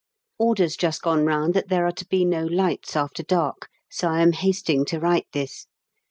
[0.43, 4.21] _Orders just gone round that there are to be no lights after dark, so I
[4.23, 5.67] am hasting to write this.